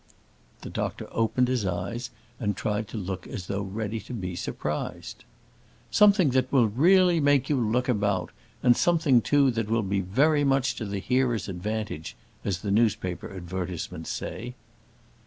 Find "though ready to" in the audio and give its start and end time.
3.45-4.13